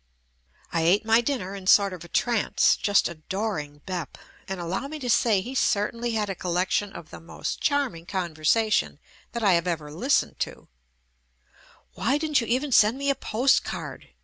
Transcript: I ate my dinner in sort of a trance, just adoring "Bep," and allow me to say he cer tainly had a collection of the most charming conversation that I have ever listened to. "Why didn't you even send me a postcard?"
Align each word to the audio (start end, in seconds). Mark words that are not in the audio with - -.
I 0.73 0.81
ate 0.81 1.05
my 1.05 1.21
dinner 1.21 1.53
in 1.53 1.67
sort 1.67 1.93
of 1.93 2.03
a 2.03 2.07
trance, 2.07 2.75
just 2.75 3.07
adoring 3.07 3.83
"Bep," 3.85 4.17
and 4.47 4.59
allow 4.59 4.87
me 4.87 4.97
to 4.97 5.11
say 5.11 5.41
he 5.41 5.53
cer 5.53 5.91
tainly 5.91 6.15
had 6.15 6.27
a 6.27 6.33
collection 6.33 6.91
of 6.91 7.11
the 7.11 7.19
most 7.19 7.61
charming 7.61 8.07
conversation 8.07 8.97
that 9.33 9.43
I 9.43 9.53
have 9.53 9.67
ever 9.67 9.91
listened 9.91 10.39
to. 10.39 10.67
"Why 11.93 12.17
didn't 12.17 12.41
you 12.41 12.47
even 12.47 12.71
send 12.71 12.97
me 12.97 13.11
a 13.11 13.15
postcard?" 13.15 14.09